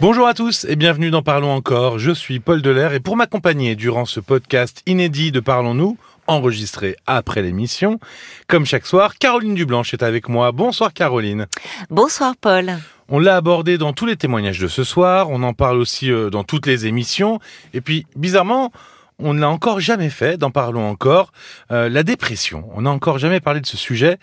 [0.00, 1.98] Bonjour à tous et bienvenue dans Parlons encore.
[1.98, 7.42] Je suis Paul Delair et pour m'accompagner durant ce podcast inédit de Parlons-nous, enregistré après
[7.42, 8.00] l'émission,
[8.46, 10.52] comme chaque soir, Caroline Dublanche est avec moi.
[10.52, 11.46] Bonsoir Caroline.
[11.90, 12.78] Bonsoir Paul.
[13.10, 16.30] On l'a abordé dans tous les témoignages de ce soir, on en parle aussi euh,
[16.30, 17.38] dans toutes les émissions
[17.74, 18.72] et puis bizarrement,
[19.18, 21.30] on ne l'a encore jamais fait, dans Parlons encore,
[21.72, 22.70] euh, la dépression.
[22.74, 24.18] On n'a encore jamais parlé de ce sujet.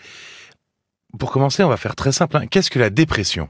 [1.20, 2.36] Pour commencer, on va faire très simple.
[2.36, 2.46] hein.
[2.50, 3.48] Qu'est-ce que la dépression?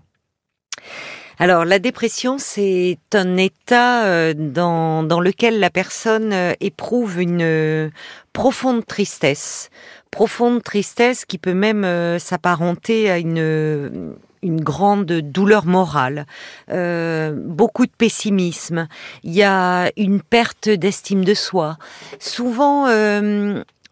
[1.40, 7.42] Alors la dépression, c'est un état euh, dans, dans lequel la personne euh, éprouve une
[7.42, 7.90] euh,
[8.32, 9.70] profonde tristesse.
[10.10, 11.86] Profonde tristesse qui peut même
[12.18, 16.24] s'apparenter à une une grande douleur morale,
[16.68, 18.86] beaucoup de pessimisme,
[19.24, 21.76] il y a une perte d'estime de soi,
[22.20, 22.86] souvent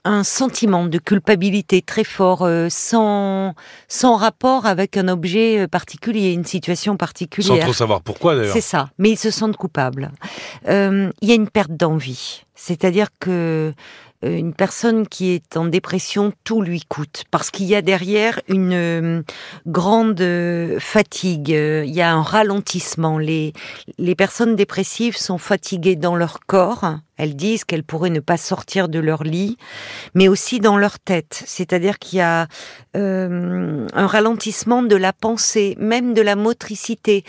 [0.06, 3.54] un sentiment de culpabilité très fort, euh, sans,
[3.88, 7.64] sans rapport avec un objet euh, particulier, une situation Sans particulière.
[7.64, 8.52] trop savoir pourquoi d'ailleurs.
[8.52, 10.10] C'est ça, mais ils se sentent coupables.
[10.68, 13.72] Euh, Il y a une perte d'envie, c'est-à-dire que
[14.22, 18.72] une personne qui est en dépression, tout lui coûte, parce qu'il y a derrière une
[18.72, 19.22] euh,
[19.66, 23.18] grande euh, fatigue, euh, il y a un ralentissement.
[23.18, 23.52] Les,
[23.98, 28.88] les personnes dépressives sont fatiguées dans leur corps, elles disent qu'elles pourraient ne pas sortir
[28.88, 29.56] de leur lit,
[30.14, 32.46] mais aussi dans leur tête, c'est-à-dire qu'il y a
[32.96, 37.24] euh, un ralentissement de la pensée, même de la motricité.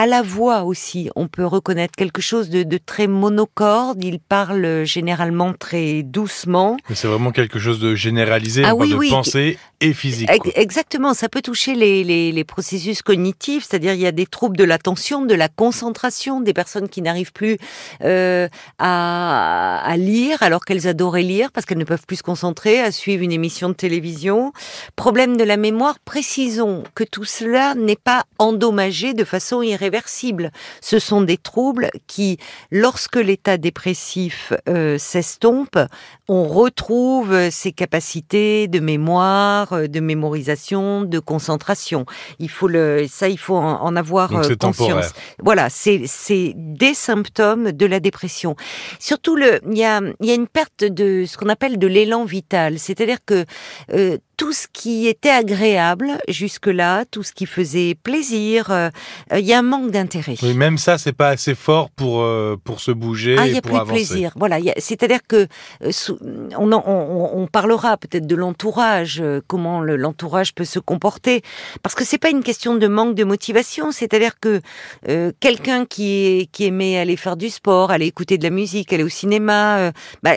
[0.00, 4.02] À la voix aussi, on peut reconnaître quelque chose de, de très monocorde.
[4.02, 6.78] Il parle euh, généralement très doucement.
[6.94, 10.30] C'est vraiment quelque chose de généralisé, Ah on parle oui, de pensée et physique.
[10.38, 10.52] Quoi.
[10.54, 14.56] Exactement, ça peut toucher les, les, les processus cognitifs, c'est-à-dire il y a des troubles
[14.56, 17.58] de l'attention, de la concentration, des personnes qui n'arrivent plus
[18.02, 18.48] euh,
[18.78, 22.90] à, à lire alors qu'elles adoraient lire parce qu'elles ne peuvent plus se concentrer, à
[22.90, 24.54] suivre une émission de télévision.
[24.96, 29.89] Problème de la mémoire, précisons que tout cela n'est pas endommagé de façon irréversible.
[30.80, 32.38] Ce sont des troubles qui,
[32.70, 35.78] lorsque l'état dépressif euh, s'estompe,
[36.28, 42.04] on retrouve ses capacités de mémoire, euh, de mémorisation, de concentration.
[42.38, 44.78] Il faut le, ça, il faut en, en avoir Donc euh, conscience.
[44.78, 45.12] temporaire.
[45.42, 48.54] Voilà, c'est c'est des symptômes de la dépression.
[48.98, 52.24] Surtout le, il y a y a une perte de ce qu'on appelle de l'élan
[52.24, 53.44] vital, c'est-à-dire que
[53.92, 58.88] euh, tout ce qui était agréable jusque-là, tout ce qui faisait plaisir, euh,
[59.32, 60.34] euh, il y a un manque d'intérêt.
[60.42, 63.58] Oui, même ça, c'est pas assez fort pour euh, pour se bouger Ah, il n'y
[63.58, 64.32] a plus de plaisir.
[64.36, 65.46] Voilà, y c'est-à-dire que
[65.84, 65.90] euh,
[66.58, 71.42] on, en- on, on parlera peut-être de l'entourage, euh, comment le- l'entourage peut se comporter,
[71.82, 73.92] parce que c'est pas une question de manque de motivation.
[73.92, 74.60] C'est-à-dire que
[75.40, 79.02] quelqu'un qui est, qui aimait aller faire du sport, aller écouter de la musique, aller
[79.04, 79.92] au cinéma,
[80.22, 80.36] bah,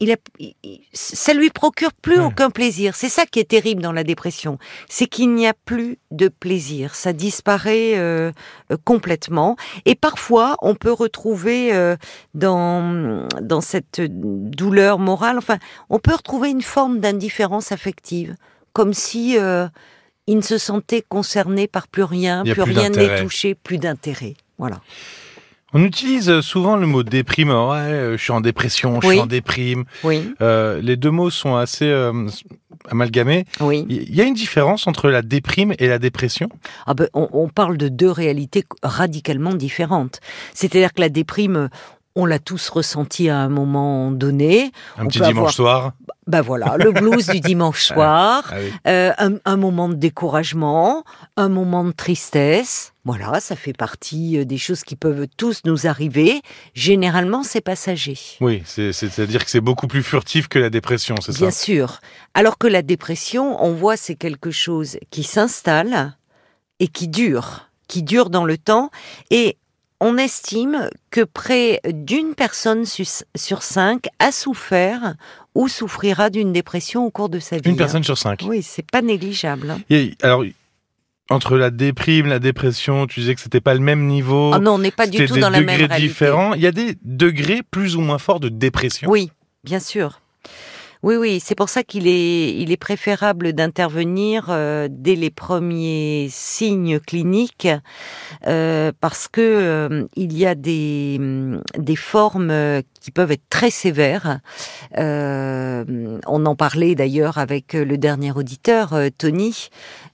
[0.00, 0.54] il a, il-
[0.92, 2.24] ça lui procure plus Ouais.
[2.26, 2.94] aucun plaisir.
[2.94, 4.58] C'est ça qui est terrible dans la dépression,
[4.88, 6.94] c'est qu'il n'y a plus de plaisir.
[6.94, 8.30] Ça disparaît euh,
[8.70, 9.56] euh, complètement.
[9.86, 11.96] Et parfois, on peut retrouver euh,
[12.34, 15.58] dans dans cette douleur morale, enfin,
[15.88, 18.36] on peut retrouver une forme d'indifférence affective,
[18.74, 19.66] comme si euh,
[20.26, 24.34] il ne se sentait concerné par plus rien, plus, plus rien n'est touché, plus d'intérêt.
[24.58, 24.80] Voilà.
[25.78, 27.50] On utilise souvent le mot déprime.
[27.50, 29.14] Ouais, euh, je suis en dépression, je Oui.
[29.16, 29.84] suis en déprime.
[30.04, 32.28] Oui, Euh, les deux mots sont assez euh,
[32.90, 33.44] amalgamés.
[33.60, 33.84] oui.
[33.90, 36.48] Il y a une différence entre la déprime et la dépression?
[36.86, 40.20] Ah ben, on, on parle de deux réalités radicalement différentes.
[40.54, 41.68] C'est-à-dire que la déprime,
[42.16, 44.72] on l'a tous ressenti à un moment donné.
[44.96, 45.92] Un On petit peut dimanche soir?
[46.26, 48.72] Ben voilà, le blues du dimanche soir, Ah oui.
[48.88, 51.04] euh, un, un moment de découragement,
[51.36, 52.92] un moment de tristesse.
[53.04, 56.40] Voilà, ça fait partie euh, des choses qui peuvent tous nous arriver.
[56.74, 58.18] Généralement, c'est passager.
[58.40, 61.38] Oui, c'est- c'est-à-dire que c'est beaucoup plus furtif que la dépression, c'est ça?
[61.38, 62.00] Bien sûr.
[62.34, 66.16] Alors que la dépression, on voit, c'est quelque chose qui s'installe
[66.80, 68.90] et qui dure, qui dure dans le temps.
[69.30, 69.56] Et
[70.00, 75.14] on estime que près d'une personne sur cinq a souffert
[75.54, 77.70] ou souffrira d'une dépression au cours de sa vie.
[77.70, 78.42] Une personne sur cinq.
[78.46, 79.70] Oui, c'est pas négligeable.
[79.70, 79.80] hein.
[79.88, 80.44] Et alors,
[81.30, 84.52] entre la déprime, la dépression, tu disais que c'était pas le même niveau.
[84.54, 85.96] Ah non, on n'est pas du tout des dans la même réalité.
[86.08, 86.54] différents.
[86.54, 89.10] Il y a des degrés plus ou moins forts de dépression.
[89.10, 89.30] Oui,
[89.64, 90.20] bien sûr.
[91.02, 96.28] Oui, oui, c'est pour ça qu'il est, il est préférable d'intervenir euh, dès les premiers
[96.30, 97.68] signes cliniques,
[98.46, 101.20] euh, parce que euh, il y a des,
[101.76, 104.40] des formes qui peuvent être très sévères.
[104.98, 109.68] Euh, on en parlait d'ailleurs avec le dernier auditeur, euh, Tony,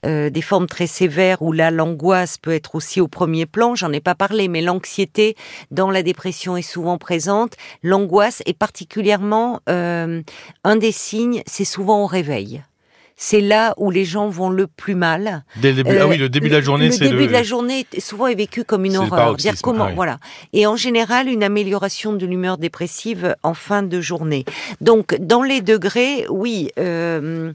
[0.05, 3.73] euh, des formes très sévères où là l'angoisse peut être aussi au premier plan.
[3.73, 5.35] J'en ai pas parlé, mais l'anxiété
[5.71, 7.53] dans la dépression est souvent présente.
[7.81, 10.21] L'angoisse est particulièrement euh,
[10.63, 12.61] un des signes, c'est souvent au réveil.
[13.15, 15.43] C'est là où les gens vont le plus mal.
[15.61, 17.43] Dès le début, ah oui, le début de la journée, c'est le début de la
[17.43, 19.35] journée souvent est vécu comme une horreur.
[19.35, 20.17] Dire comment, ah voilà.
[20.51, 24.45] Et en général, une amélioration de l'humeur dépressive en fin de journée.
[24.81, 27.51] Donc, dans les degrés, oui, euh,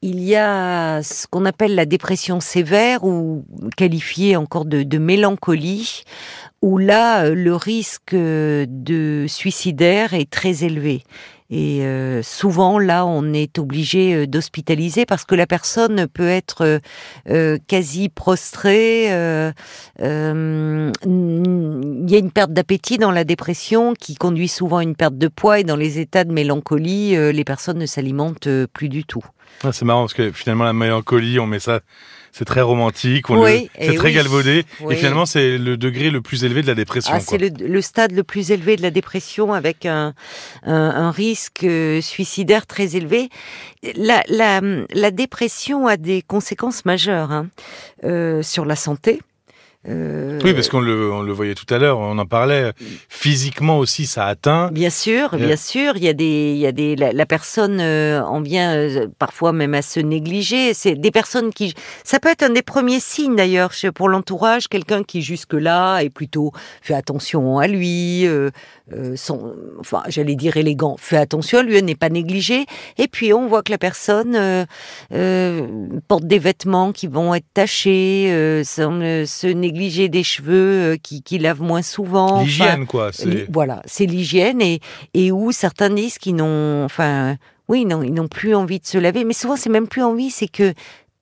[0.00, 3.44] il y a ce qu'on appelle la dépression sévère ou
[3.76, 6.02] qualifiée encore de, de mélancolie,
[6.62, 11.04] où là, le risque de suicidaire est très élevé.
[11.54, 16.80] Et euh, souvent, là, on est obligé euh, d'hospitaliser parce que la personne peut être
[17.28, 19.08] euh, quasi prostrée.
[19.08, 19.52] Il
[19.98, 20.04] y
[22.14, 25.60] a une perte d'appétit dans la dépression qui conduit souvent à une perte de poids
[25.60, 29.24] et dans les états de mélancolie, les personnes ne s'alimentent plus du tout.
[29.62, 31.80] Ah, c'est marrant parce que finalement, la mélancolie, on met ça
[32.32, 33.26] c'est très romantique,
[33.78, 37.12] c'est très galvaudé, et finalement c'est le degré le plus élevé de la dépression.
[37.14, 40.14] Ah, c'est le, stade le plus élevé de la dépression avec un,
[41.14, 43.28] risque euh, suicidaire très élevé.
[43.96, 47.48] La, la, dépression a des conséquences majeures hein,
[48.04, 49.20] euh, sur la santé.
[49.88, 52.72] Euh, oui, parce qu'on le, on le voyait tout à l'heure, on en parlait.
[53.08, 54.70] Physiquement aussi, ça atteint.
[54.70, 55.96] Bien sûr, bien sûr.
[55.96, 59.52] Il y a des, il y a des, la, personne euh, en vient euh, parfois
[59.52, 60.72] même à se négliger.
[60.72, 61.74] C'est des personnes qui,
[62.04, 66.10] ça peut être un des premiers signes d'ailleurs pour l'entourage, quelqu'un qui jusque là est
[66.10, 68.26] plutôt fait attention à lui,
[69.16, 72.66] sont, enfin, j'allais dire élégant, fait attention à lui, n'est pas négligé.
[72.98, 74.66] Et puis on voit que la personne
[76.06, 81.82] porte des vêtements qui vont être tachés, se négliger des cheveux qui, qui lavent moins
[81.82, 82.42] souvent.
[82.42, 83.10] L'hygiène, quoi.
[83.50, 84.80] Voilà, c'est l'hygiène et,
[85.14, 87.36] et où certains disent qu'ils n'ont, enfin,
[87.68, 89.24] oui, non, ils n'ont plus envie de se laver.
[89.24, 90.74] Mais souvent, c'est même plus envie, c'est que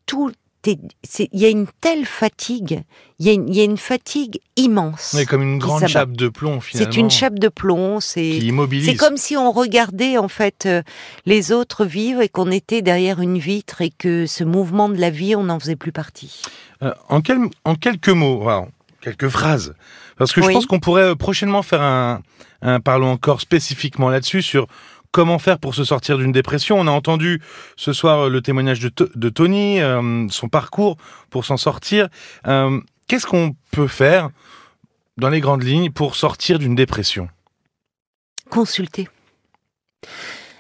[0.07, 0.33] tout
[0.67, 2.83] il y a une telle fatigue,
[3.19, 5.15] il y, a une fatigue immense.
[5.17, 6.93] Oui, comme une grande chape de plomb finalement.
[6.93, 8.41] C'est une chape de plomb, c'est
[8.83, 10.83] c'est comme si on regardait en fait euh,
[11.27, 15.11] les autres vivre et qu'on était derrière une vitre et que ce mouvement de la
[15.11, 16.43] vie, on n'en faisait plus partie.
[16.83, 17.21] Euh, en,
[17.65, 18.49] en quelques mots,
[19.01, 19.75] quelques phrases,
[20.17, 22.21] parce que je pense qu'on pourrait euh, prochainement faire un,
[22.63, 24.67] un parlons encore spécifiquement là-dessus sur
[25.13, 27.43] Comment faire pour se sortir d'une dépression On a entendu
[27.77, 30.97] ce soir le témoignage de, Tony, euh, son parcours
[31.31, 32.09] pour s'en sortir.
[32.47, 34.31] Euh, qu'est-ce qu'on peut faire
[35.17, 37.29] dans les grandes lignes pour sortir d'une dépression?
[38.51, 39.09] Consulter.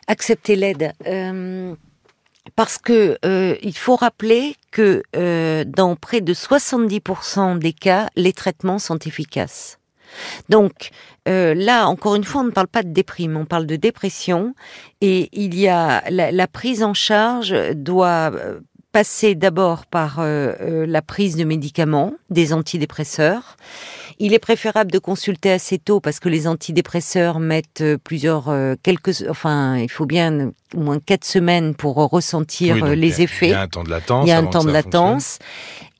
[0.08, 0.94] Accepter l'aide.
[1.06, 1.76] Euh,
[2.56, 3.18] parce que
[3.62, 5.04] il faut rappeler que
[5.64, 9.79] dans près de 70% des cas, les traitements sont efficaces.
[10.48, 10.90] Donc
[11.28, 14.54] euh, là, encore une fois, on ne parle pas de déprime, on parle de dépression.
[15.00, 18.60] Et il y a la, prise en charge doit euh,
[18.92, 23.56] passer d'abord par euh, la prise de médicaments, des antidépresseurs.
[24.18, 29.78] Il est préférable de consulter assez tôt parce que les antidépresseurs mettent plusieurs, quelques, enfin,
[29.78, 33.46] il faut bien au moins quatre semaines pour ressentir les effets.
[33.46, 34.26] Il y a un temps de latence.
[34.26, 35.38] Il y a un temps de latence.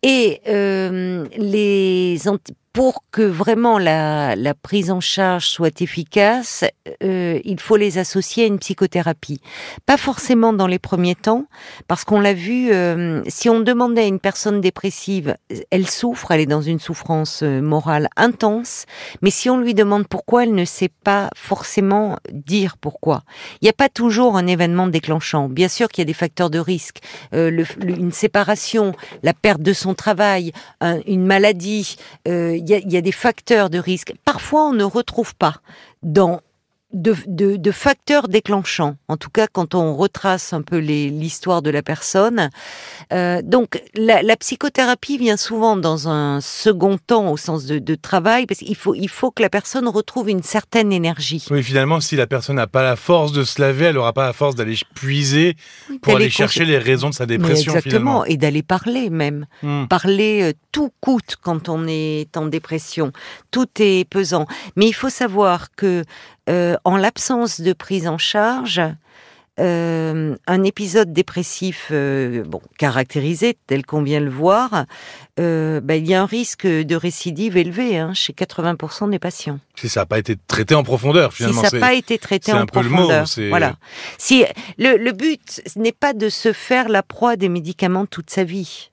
[0.03, 2.27] Et euh, les
[2.73, 6.65] pour que vraiment la, la, prise en charge soit efficace,
[7.03, 9.41] euh, il faut les associer à une psychothérapie.
[9.87, 11.47] Pas forcément dans les premiers temps,
[11.89, 15.35] parce qu'on l'a vu, euh, si on demandait à une personne dépressive,
[15.71, 18.87] elle souffre, elle est dans une souffrance euh, morale intense,
[19.21, 23.25] mais si on lui demande pourquoi, elle ne sait pas forcément dire pourquoi.
[23.61, 25.49] Il n'y a pas toujours un événement déclenchant.
[25.49, 26.99] Bien sûr qu'il y a des facteurs de risque,
[27.35, 28.93] euh, une séparation,
[29.25, 30.53] la perte de son travail,
[31.07, 31.97] une maladie.
[32.61, 34.13] Il y a, des facteurs de risque.
[34.25, 35.57] Parfois, on ne retrouve pas
[36.03, 36.43] dans
[36.93, 37.15] de,
[37.57, 38.97] de, facteurs déclenchants.
[39.09, 42.51] En tout cas, quand on retrace un peu l'histoire de la personne.
[43.13, 48.61] Euh, donc, la, psychothérapie vient souvent dans un second temps au sens de, travail, parce
[48.61, 51.45] qu'il faut, il faut que la personne retrouve une certaine énergie.
[51.51, 54.27] Oui, finalement, si la personne n'a pas la force de se laver, elle n'aura pas
[54.27, 55.57] la force d'aller puiser
[56.03, 57.73] pour aller chercher les raisons de sa dépression.
[57.73, 59.47] exactement, et d'aller parler même.
[59.63, 59.87] Hmm.
[59.87, 63.13] Parler, euh, tout coûte quand on est en dépression.
[63.51, 64.47] Tout est pesant.
[64.77, 66.05] Mais il faut savoir que
[66.51, 68.81] euh, en l'absence de prise en charge,
[69.61, 74.87] euh, un épisode dépressif euh, bon, caractérisé tel qu'on vient le voir,
[75.37, 79.59] bah, il y a un risque de récidive élevé hein, chez 80% des patients.
[79.75, 81.63] Si ça n'a pas été traité en profondeur, finalement.
[81.63, 83.25] Si ça n'a pas été traité en profondeur.
[83.37, 83.77] Le mot, voilà.
[84.19, 84.45] Si
[84.77, 88.91] le, le but n'est pas de se faire la proie des médicaments toute sa vie.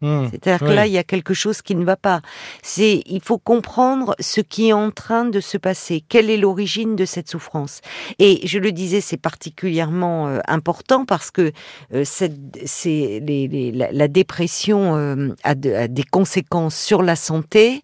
[0.00, 0.28] Mmh.
[0.30, 2.20] C'est-à-dire que là, il y a quelque chose qui ne va pas.
[2.62, 6.04] C'est, il faut comprendre ce qui est en train de se passer.
[6.08, 7.80] Quelle est l'origine de cette souffrance?
[8.20, 11.52] Et je le disais, c'est particulièrement euh, important parce que
[11.94, 12.30] euh, c'est
[13.26, 17.82] les, la, dépression euh, a, des conséquences sur la santé,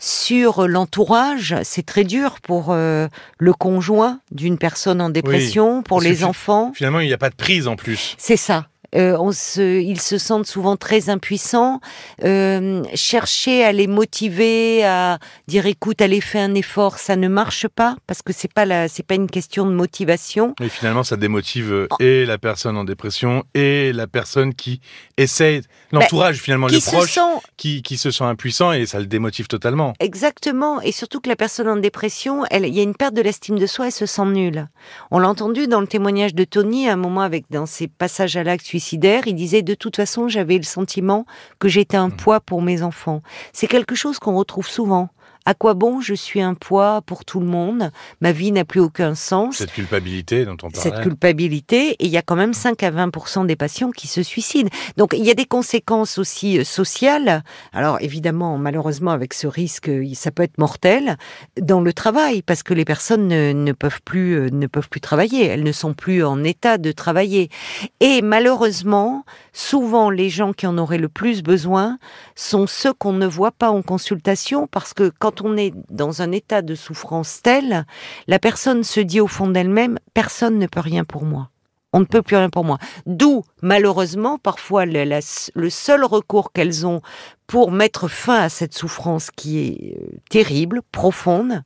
[0.00, 1.54] sur l'entourage.
[1.62, 6.72] C'est très dur pour le conjoint d'une personne en dépression, pour les enfants.
[6.74, 8.16] Finalement, il n'y a pas de prise en plus.
[8.18, 8.66] C'est ça.
[8.94, 11.80] Euh, on se, ils se sentent souvent très impuissants.
[12.24, 17.68] Euh, chercher à les motiver, à dire écoute, allez faire un effort, ça ne marche
[17.68, 20.54] pas parce que c'est pas la, c'est pas une question de motivation.
[20.60, 24.80] Et finalement, ça démotive euh, et la personne en dépression et la personne qui
[25.16, 27.20] essaye, l'entourage finalement, qui les proches, sent
[27.56, 29.94] qui, qui se sent impuissants et ça le démotive totalement.
[30.00, 33.22] Exactement, et surtout que la personne en dépression, elle, il y a une perte de
[33.22, 34.68] l'estime de soi, elle se sent nulle.
[35.10, 38.36] On l'a entendu dans le témoignage de Tony, à un moment avec dans ses passages
[38.36, 41.26] à l'acte il disait de toute façon j'avais le sentiment
[41.58, 43.22] que j'étais un poids pour mes enfants.
[43.52, 45.10] C'est quelque chose qu'on retrouve souvent.
[45.44, 47.90] À quoi bon je suis un poids pour tout le monde?
[48.20, 49.56] Ma vie n'a plus aucun sens.
[49.56, 50.78] Cette culpabilité dont on parlait.
[50.78, 54.22] cette culpabilité et il y a quand même 5 à 20% des patients qui se
[54.22, 54.70] suicident.
[54.96, 57.42] Donc il y a des conséquences aussi euh, sociales.
[57.72, 61.16] Alors évidemment, malheureusement avec ce risque, euh, ça peut être mortel
[61.60, 65.00] dans le travail parce que les personnes ne, ne peuvent plus euh, ne peuvent plus
[65.00, 67.50] travailler, elles ne sont plus en état de travailler.
[67.98, 71.98] Et malheureusement, souvent les gens qui en auraient le plus besoin
[72.36, 76.32] sont ceux qu'on ne voit pas en consultation parce que quand on est dans un
[76.32, 77.86] état de souffrance tel,
[78.26, 81.50] la personne se dit au fond d'elle-même, personne ne peut rien pour moi.
[81.94, 82.78] On ne peut plus rien pour moi.
[83.04, 87.02] D'où, malheureusement, parfois le seul recours qu'elles ont
[87.46, 91.62] pour mettre fin à cette souffrance qui est euh, terrible, profonde,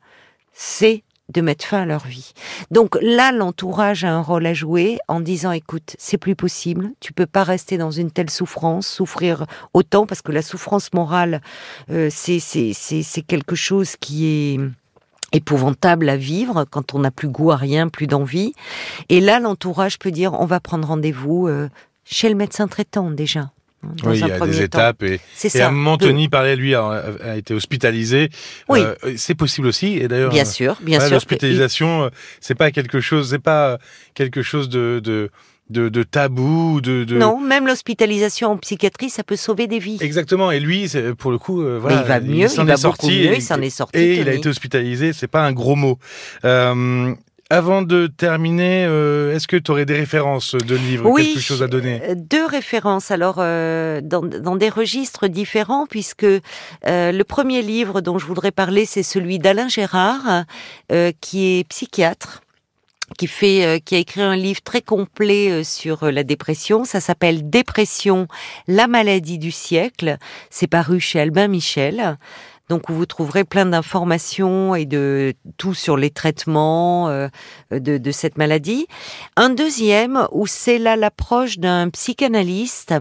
[0.52, 2.32] c'est de mettre fin à leur vie.
[2.70, 7.12] Donc là, l'entourage a un rôle à jouer en disant, écoute, c'est plus possible, tu
[7.12, 11.40] peux pas rester dans une telle souffrance, souffrir autant, parce que la souffrance morale,
[11.90, 14.60] euh, c'est c'est- quelque chose qui est
[15.32, 18.52] épouvantable à vivre quand on n'a plus goût à rien, plus d'envie.
[19.08, 21.68] Et là, l'entourage peut dire, on va prendre rendez-vous euh,
[22.04, 23.50] chez le médecin traitant déjà.
[24.02, 24.38] Dans Oui, il y a des
[24.68, 24.78] temps.
[24.78, 25.68] étapes et, et à ça.
[25.68, 28.30] un moment, De- Tony parlait, lui, a, a été hospitalisé.
[28.68, 28.80] Oui.
[28.80, 29.96] Euh, c'est possible aussi.
[29.98, 31.10] Et d'ailleurs, Bien euh, sûr, bien sûr.
[31.10, 32.08] l'hospitalisation, euh,
[32.40, 33.78] c'est pas quelque chose, c'est pas
[34.14, 35.30] quelque chose de de
[35.68, 39.98] de, de tabou, de, de Non, même l'hospitalisation en psychiatrie, ça peut sauver des vies.
[40.00, 40.52] Exactement.
[40.52, 40.88] Et lui,
[41.18, 43.42] pour le coup, euh, voilà, Mais il va mieux, il va est sorti mieux, il
[43.42, 43.98] s'en est sorti.
[43.98, 45.98] Et il a été hospitalisé, c'est pas un gros mot.
[46.44, 47.12] Euh,
[47.48, 51.62] avant de terminer, euh, est-ce que tu aurais des références de livres, Oui, quelque chose
[51.62, 56.40] à donner euh, Deux références, alors euh, dans, dans des registres différents, puisque euh,
[56.84, 60.44] le premier livre dont je voudrais parler, c'est celui d'Alain Gérard,
[61.20, 62.42] qui est psychiatre
[63.18, 66.84] qui fait, euh, qui a écrit un livre très complet euh, sur euh, la dépression.
[66.84, 68.26] Ça s'appelle Dépression,
[68.66, 70.16] la maladie du siècle.
[70.50, 72.18] C'est paru chez Albin Michel.
[72.68, 77.28] Donc vous trouverez plein d'informations et de tout sur les traitements euh,
[77.70, 78.86] de, cette maladie.
[79.36, 82.94] Un deuxième où c'est là l'approche d'un psychanalyste,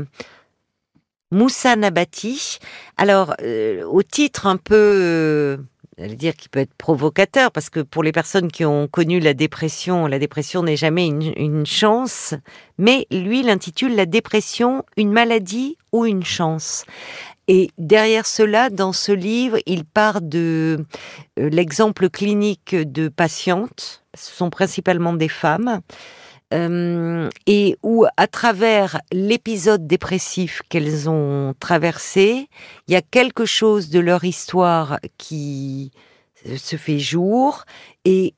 [1.31, 2.60] Moussa Nabati.
[2.98, 5.57] Alors euh, au titre un peu euh,
[5.98, 10.05] dire qu'il peut être provocateur parce que pour les personnes qui ont connu la dépression,
[10.05, 12.36] la dépression n'est jamais une, une chance,
[12.77, 16.86] mais lui l'intitule la dépression une maladie ou une chance.
[17.47, 20.85] Et derrière cela, dans ce livre, il part de
[21.39, 25.81] euh, l'exemple clinique de patientes, ce sont principalement des femmes,
[26.53, 32.49] euh, et où, à travers l'épisode dépressif qu'elles ont traversé,
[32.87, 35.91] il y a quelque chose de leur histoire qui
[36.57, 37.65] se fait jour
[38.05, 38.35] et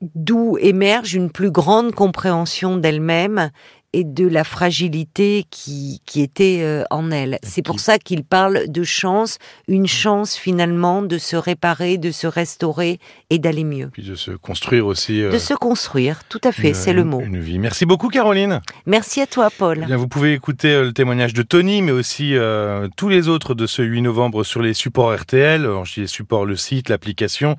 [0.00, 3.50] d'où émerge une plus grande compréhension d'elles-mêmes
[3.92, 7.38] et de la fragilité qui, qui était euh, en elle.
[7.42, 12.26] C'est pour ça qu'il parle de chance, une chance finalement de se réparer, de se
[12.26, 12.98] restaurer
[13.30, 13.88] et d'aller mieux.
[13.92, 15.22] Puis de se construire aussi.
[15.22, 17.20] euh, De se construire, tout à fait, c'est le mot.
[17.20, 17.58] Une vie.
[17.58, 18.60] Merci beaucoup, Caroline.
[18.86, 19.80] Merci à toi, Paul.
[19.82, 23.28] Eh bien, vous pouvez écouter euh, le témoignage de Tony, mais aussi euh, tous les
[23.28, 25.62] autres de ce 8 novembre sur les supports RTL.
[25.62, 27.56] Alors, je dis les supports, le site, l'application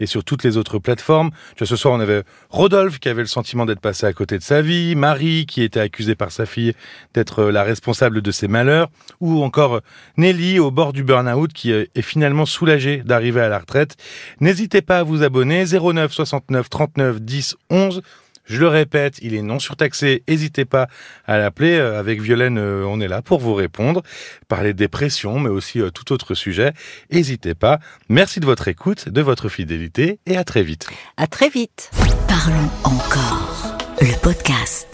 [0.00, 1.30] et sur toutes les autres plateformes.
[1.62, 4.60] Ce soir, on avait Rodolphe qui avait le sentiment d'être passé à côté de sa
[4.62, 6.72] vie, Marie qui était accusée par sa fille
[7.14, 8.88] d'être euh, la responsable de ses malheurs,
[9.20, 9.80] ou encore
[10.16, 13.96] Nelly au bord du burn-out qui euh, est finalement soulagée d'arriver à la retraite.
[14.40, 18.02] N'hésitez pas à vous abonner 09 69 39 10 11.
[18.46, 20.22] Je le répète, il est non surtaxé.
[20.26, 20.88] N'hésitez pas
[21.26, 21.76] à l'appeler.
[21.76, 24.02] Euh, Avec Violaine, on est là pour vous répondre.
[24.48, 26.72] Parler de dépression, mais aussi tout autre sujet.
[27.12, 27.78] N'hésitez pas.
[28.08, 30.88] Merci de votre écoute, de votre fidélité et à très vite.
[31.18, 31.90] À très vite.
[32.26, 33.76] Parlons encore.
[34.00, 34.87] Le podcast.